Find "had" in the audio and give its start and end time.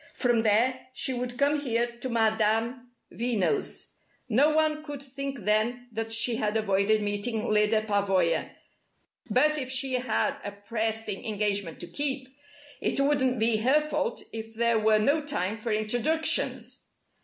6.37-6.57, 9.93-10.37